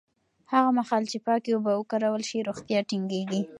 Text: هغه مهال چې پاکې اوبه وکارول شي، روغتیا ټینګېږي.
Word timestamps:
هغه 0.51 0.69
مهال 0.77 1.03
چې 1.11 1.17
پاکې 1.27 1.49
اوبه 1.53 1.71
وکارول 1.77 2.23
شي، 2.29 2.45
روغتیا 2.49 2.79
ټینګېږي. 2.89 3.41